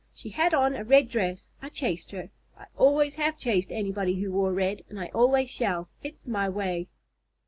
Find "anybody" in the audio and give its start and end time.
3.71-4.19